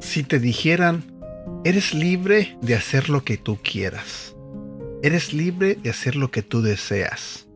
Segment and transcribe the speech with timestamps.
[0.00, 1.04] Si te dijeran,
[1.64, 4.34] eres libre de hacer lo que tú quieras,
[5.02, 7.46] eres libre de hacer lo que tú deseas,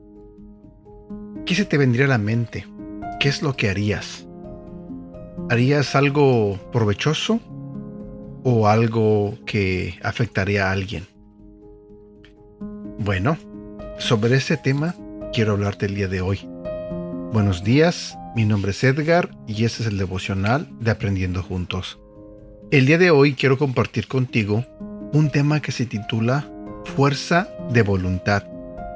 [1.44, 2.64] ¿qué se te vendría a la mente?
[3.18, 4.26] ¿Qué es lo que harías?
[5.50, 7.40] ¿Harías algo provechoso
[8.44, 11.06] o algo que afectaría a alguien?
[12.98, 13.36] Bueno,
[13.98, 14.94] sobre ese tema
[15.32, 16.46] quiero hablarte el día de hoy.
[17.32, 21.98] Buenos días, mi nombre es Edgar y este es el devocional de Aprendiendo Juntos.
[22.70, 24.64] El día de hoy quiero compartir contigo
[25.12, 26.48] un tema que se titula
[26.96, 28.44] Fuerza de Voluntad.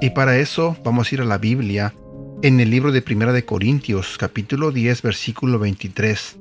[0.01, 1.95] Y para eso vamos a ir a la Biblia
[2.43, 6.37] en el libro de Primera de Corintios, capítulo 10, versículo 23.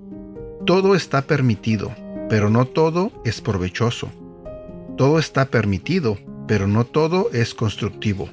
[0.66, 1.96] Todo está permitido,
[2.30, 4.10] pero no todo es provechoso.
[4.98, 8.30] Todo está permitido, pero no todo es constructivo.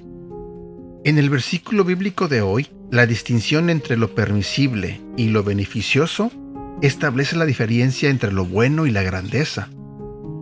[1.04, 6.30] En el versículo bíblico de hoy, la distinción entre lo permisible y lo beneficioso
[6.80, 9.68] establece la diferencia entre lo bueno y la grandeza.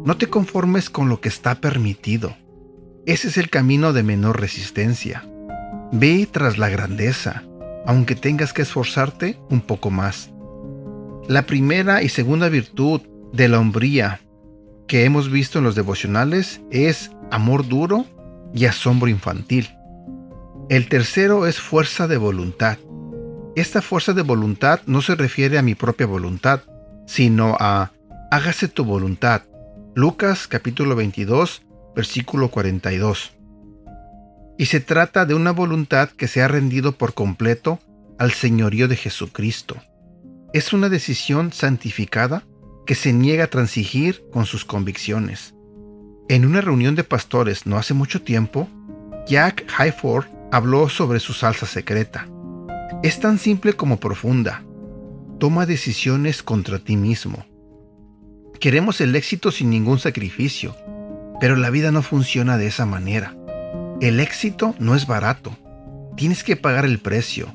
[0.04, 2.36] No te conformes con lo que está permitido.
[3.06, 5.24] Ese es el camino de menor resistencia.
[5.92, 7.42] Ve tras la grandeza,
[7.86, 10.30] aunque tengas que esforzarte un poco más.
[11.28, 13.00] La primera y segunda virtud
[13.32, 14.20] de la hombría
[14.86, 18.04] que hemos visto en los devocionales es amor duro
[18.54, 19.68] y asombro infantil.
[20.68, 22.78] El tercero es fuerza de voluntad.
[23.56, 26.62] Esta fuerza de voluntad no se refiere a mi propia voluntad,
[27.06, 27.92] sino a
[28.30, 29.42] hágase tu voluntad.
[29.94, 31.62] Lucas capítulo 22,
[31.94, 33.32] versículo 42
[34.62, 37.80] y se trata de una voluntad que se ha rendido por completo
[38.16, 39.76] al señorío de Jesucristo.
[40.52, 42.44] Es una decisión santificada
[42.86, 45.54] que se niega a transigir con sus convicciones.
[46.28, 48.68] En una reunión de pastores no hace mucho tiempo,
[49.26, 52.28] Jack Highford habló sobre su salsa secreta.
[53.02, 54.64] Es tan simple como profunda.
[55.38, 57.44] Toma decisiones contra ti mismo.
[58.60, 60.76] Queremos el éxito sin ningún sacrificio,
[61.40, 63.36] pero la vida no funciona de esa manera.
[64.00, 65.56] El éxito no es barato.
[66.16, 67.52] Tienes que pagar el precio.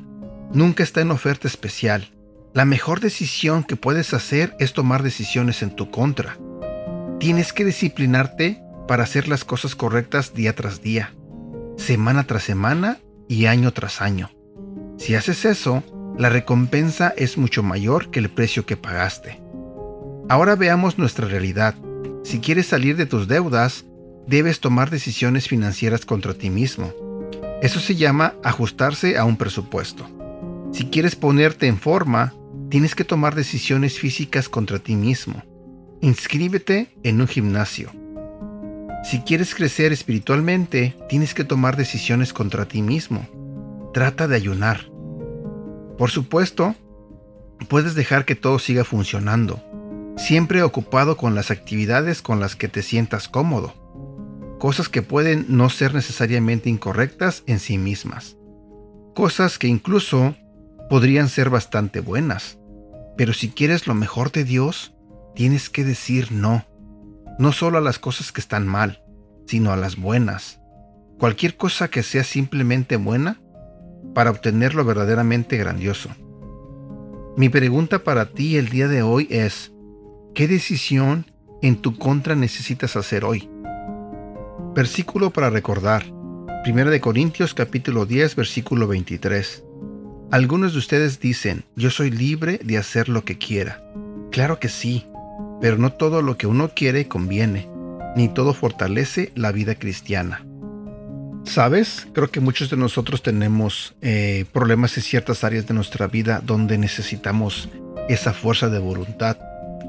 [0.53, 2.09] Nunca está en oferta especial.
[2.57, 6.39] La mejor decisión que puedes hacer es tomar decisiones en tu contra.
[7.19, 11.13] Tienes que disciplinarte para hacer las cosas correctas día tras día,
[11.77, 12.97] semana tras semana
[13.27, 14.31] y año tras año.
[14.97, 15.83] Si haces eso,
[16.17, 19.39] la recompensa es mucho mayor que el precio que pagaste.
[20.27, 21.75] Ahora veamos nuestra realidad.
[22.23, 23.85] Si quieres salir de tus deudas,
[24.25, 26.91] debes tomar decisiones financieras contra ti mismo.
[27.61, 30.09] Eso se llama ajustarse a un presupuesto.
[30.71, 32.33] Si quieres ponerte en forma,
[32.69, 35.43] tienes que tomar decisiones físicas contra ti mismo.
[36.01, 37.91] Inscríbete en un gimnasio.
[39.03, 43.27] Si quieres crecer espiritualmente, tienes que tomar decisiones contra ti mismo.
[43.93, 44.89] Trata de ayunar.
[45.97, 46.75] Por supuesto,
[47.67, 49.63] puedes dejar que todo siga funcionando,
[50.17, 53.87] siempre ocupado con las actividades con las que te sientas cómodo
[54.57, 58.37] cosas que pueden no ser necesariamente incorrectas en sí mismas,
[59.13, 60.35] cosas que incluso
[60.89, 62.56] podrían ser bastante buenas.
[63.17, 64.93] Pero si quieres lo mejor de Dios,
[65.35, 66.65] tienes que decir no,
[67.39, 69.03] no solo a las cosas que están mal,
[69.47, 70.61] sino a las buenas.
[71.17, 73.41] Cualquier cosa que sea simplemente buena
[74.13, 76.09] para obtener lo verdaderamente grandioso.
[77.35, 79.71] Mi pregunta para ti el día de hoy es,
[80.33, 81.25] ¿qué decisión
[81.61, 83.49] en tu contra necesitas hacer hoy?
[84.75, 86.05] Versículo para recordar.
[86.65, 89.66] 1 de Corintios capítulo 10 versículo 23.
[90.31, 93.81] Algunos de ustedes dicen, yo soy libre de hacer lo que quiera.
[94.31, 95.05] Claro que sí,
[95.61, 97.69] pero no todo lo que uno quiere conviene,
[98.15, 100.45] ni todo fortalece la vida cristiana.
[101.45, 102.07] ¿Sabes?
[102.13, 106.77] Creo que muchos de nosotros tenemos eh, problemas en ciertas áreas de nuestra vida donde
[106.77, 107.69] necesitamos
[108.09, 109.37] esa fuerza de voluntad,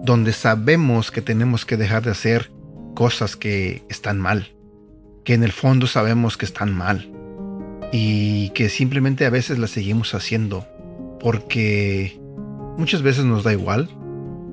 [0.04, 2.52] donde sabemos que tenemos que dejar de hacer
[2.94, 4.52] cosas que están mal
[5.28, 7.06] que en el fondo sabemos que están mal
[7.92, 10.66] y que simplemente a veces las seguimos haciendo
[11.20, 12.20] porque
[12.76, 13.88] muchas veces nos da igual,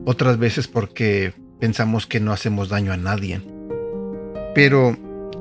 [0.06, 3.42] otras veces porque pensamos que no hacemos daño a nadie.
[4.54, 4.98] Pero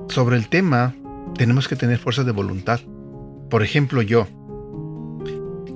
[0.08, 0.94] sobre el tema
[1.36, 2.80] tenemos que tener fuerza de voluntad.
[3.48, 4.26] Por ejemplo, yo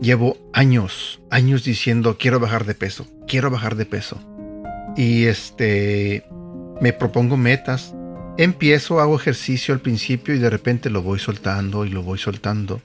[0.00, 4.18] llevo años, años diciendo quiero bajar de peso, quiero bajar de peso.
[4.96, 6.24] Y este
[6.80, 7.94] me propongo metas,
[8.38, 12.80] empiezo, hago ejercicio al principio y de repente lo voy soltando y lo voy soltando.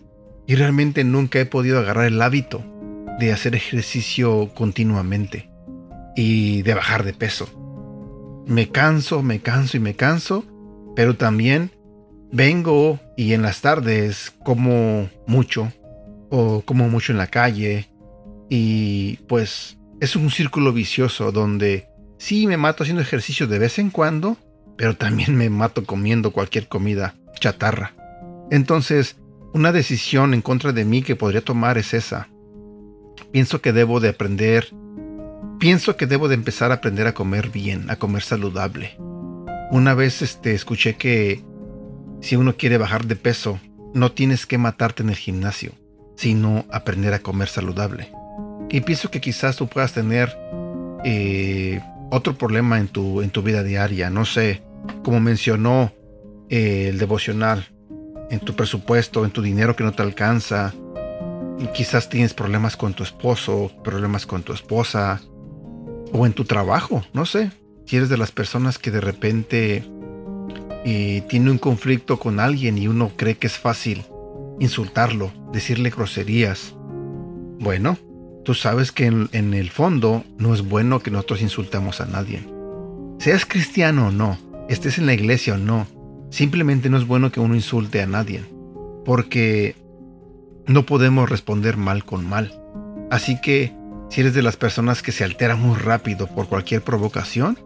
[0.45, 2.61] Y realmente nunca he podido agarrar el hábito
[3.19, 5.49] de hacer ejercicio continuamente
[6.15, 7.47] y de bajar de peso.
[8.45, 10.43] me canso, me canso y me canso,
[10.97, 11.71] pero también
[12.31, 15.71] vengo y en las tardes como mucho
[16.29, 17.87] o como mucho en la calle
[18.49, 23.91] y pues es un círculo vicioso donde sí me mato haciendo ejercicio de vez en
[23.91, 24.37] cuando,
[24.77, 27.93] pero también me mato comiendo cualquier comida chatarra.
[28.51, 29.17] Entonces,
[29.53, 32.29] una decisión en contra de mí que podría tomar es esa.
[33.31, 34.73] Pienso que debo de aprender,
[35.59, 38.97] pienso que debo de empezar a aprender a comer bien, a comer saludable.
[39.71, 41.43] Una vez este, escuché que
[42.21, 43.59] si uno quiere bajar de peso,
[43.93, 45.73] no tienes que matarte en el gimnasio,
[46.15, 48.11] sino aprender a comer saludable.
[48.69, 50.35] Y pienso que quizás tú puedas tener
[51.03, 51.81] eh,
[52.13, 54.09] otro problema en tu, en tu vida diaria.
[54.09, 54.61] No sé,
[55.03, 55.91] como mencionó
[56.49, 57.67] eh, el devocional,
[58.29, 60.73] en tu presupuesto, en tu dinero que no te alcanza.
[61.73, 65.21] Quizás tienes problemas con tu esposo, problemas con tu esposa,
[66.11, 67.51] o en tu trabajo, no sé.
[67.85, 69.83] Si eres de las personas que de repente
[70.85, 74.03] eh, tiene un conflicto con alguien y uno cree que es fácil
[74.59, 76.75] insultarlo, decirle groserías.
[77.59, 77.97] Bueno,
[78.43, 82.43] tú sabes que en, el fondo no es bueno que nosotros insultemos a nadie.
[83.19, 84.37] Seas cristiano o no,
[84.69, 85.87] estés en la iglesia o no,
[86.29, 88.43] simplemente no es bueno que uno insulte a nadie,
[89.05, 89.75] porque
[90.67, 92.59] no podemos responder mal con mal.
[93.11, 93.73] Así que,
[94.09, 97.57] si eres de las personas que se alteran muy rápido por cualquier provocación,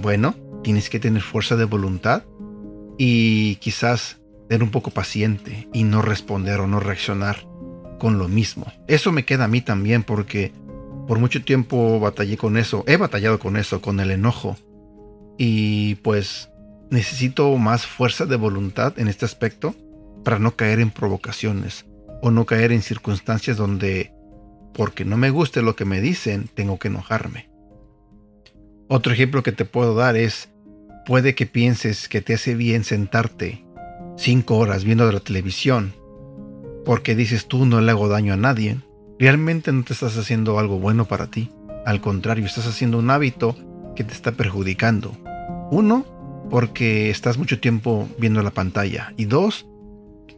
[0.00, 2.24] bueno, tienes que tener fuerza de voluntad
[2.98, 7.46] y quizás ser un poco paciente y no responder o no reaccionar
[7.98, 8.66] con lo mismo.
[8.86, 10.52] Eso me queda a mí también porque
[11.06, 14.56] por mucho tiempo batallé con eso, he batallado con eso, con el enojo.
[15.38, 16.50] Y pues
[16.90, 19.74] necesito más fuerza de voluntad en este aspecto
[20.24, 21.86] para no caer en provocaciones
[22.22, 24.12] o no caer en circunstancias donde
[24.74, 27.48] porque no me guste lo que me dicen, tengo que enojarme.
[28.88, 30.50] Otro ejemplo que te puedo dar es,
[31.06, 33.64] puede que pienses que te hace bien sentarte
[34.16, 35.94] cinco horas viendo la televisión
[36.86, 38.78] porque dices tú no le hago daño a nadie,
[39.18, 41.50] realmente no te estás haciendo algo bueno para ti.
[41.84, 43.56] Al contrario, estás haciendo un hábito
[43.96, 45.16] que te está perjudicando.
[45.72, 46.06] Uno,
[46.48, 49.12] porque estás mucho tiempo viendo la pantalla.
[49.16, 49.66] Y dos,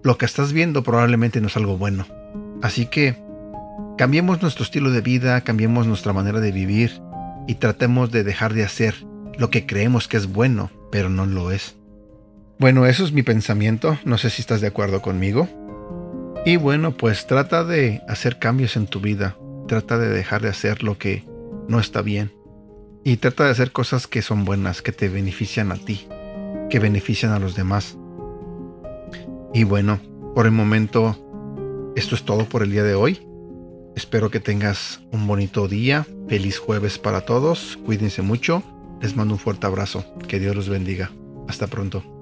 [0.02, 2.06] lo que estás viendo probablemente no es algo bueno.
[2.62, 3.16] Así que
[3.98, 7.02] cambiemos nuestro estilo de vida, cambiemos nuestra manera de vivir
[7.46, 8.94] y tratemos de dejar de hacer
[9.36, 11.76] lo que creemos que es bueno, pero no lo es.
[12.58, 15.46] Bueno, eso es mi pensamiento, no sé si estás de acuerdo conmigo.
[16.44, 19.36] Y bueno, pues trata de hacer cambios en tu vida.
[19.66, 21.24] Trata de dejar de hacer lo que
[21.68, 22.32] no está bien.
[23.04, 26.08] Y trata de hacer cosas que son buenas, que te benefician a ti,
[26.70, 27.96] que benefician a los demás.
[29.52, 30.00] Y bueno,
[30.34, 33.20] por el momento, esto es todo por el día de hoy.
[33.96, 36.06] Espero que tengas un bonito día.
[36.28, 37.78] Feliz jueves para todos.
[37.84, 38.62] Cuídense mucho.
[39.00, 40.04] Les mando un fuerte abrazo.
[40.28, 41.10] Que Dios los bendiga.
[41.48, 42.17] Hasta pronto.